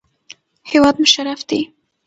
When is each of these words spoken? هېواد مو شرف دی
هېواد 0.71 0.95
مو 1.01 1.07
شرف 1.13 1.41
دی 1.49 1.61